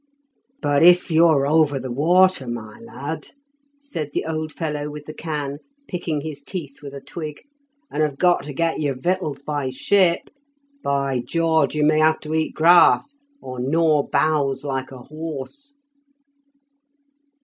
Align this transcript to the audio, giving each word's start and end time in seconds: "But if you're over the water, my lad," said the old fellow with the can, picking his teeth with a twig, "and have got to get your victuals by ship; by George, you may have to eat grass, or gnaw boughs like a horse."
"But 0.63 0.81
if 0.81 1.11
you're 1.11 1.45
over 1.45 1.77
the 1.77 1.91
water, 1.91 2.47
my 2.47 2.79
lad," 2.79 3.27
said 3.79 4.13
the 4.13 4.25
old 4.25 4.51
fellow 4.51 4.89
with 4.89 5.05
the 5.05 5.13
can, 5.13 5.59
picking 5.87 6.21
his 6.21 6.41
teeth 6.41 6.81
with 6.81 6.95
a 6.95 7.01
twig, 7.01 7.43
"and 7.91 8.01
have 8.01 8.17
got 8.17 8.43
to 8.45 8.53
get 8.53 8.79
your 8.79 8.95
victuals 8.95 9.43
by 9.43 9.69
ship; 9.69 10.31
by 10.81 11.19
George, 11.19 11.75
you 11.75 11.83
may 11.83 11.99
have 11.99 12.19
to 12.21 12.33
eat 12.33 12.55
grass, 12.55 13.17
or 13.43 13.59
gnaw 13.59 14.01
boughs 14.01 14.65
like 14.65 14.91
a 14.91 14.97
horse." 15.03 15.75